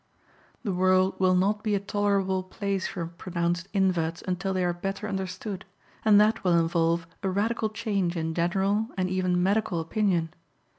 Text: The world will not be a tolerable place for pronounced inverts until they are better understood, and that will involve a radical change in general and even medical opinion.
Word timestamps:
The 0.63 0.73
world 0.73 1.19
will 1.19 1.35
not 1.35 1.61
be 1.61 1.75
a 1.75 1.79
tolerable 1.79 2.41
place 2.41 2.87
for 2.87 3.05
pronounced 3.05 3.67
inverts 3.71 4.23
until 4.27 4.51
they 4.51 4.63
are 4.63 4.73
better 4.73 5.07
understood, 5.07 5.63
and 6.03 6.19
that 6.19 6.43
will 6.43 6.57
involve 6.57 7.05
a 7.21 7.29
radical 7.29 7.69
change 7.69 8.17
in 8.17 8.33
general 8.33 8.87
and 8.97 9.11
even 9.11 9.43
medical 9.43 9.79
opinion. 9.79 10.33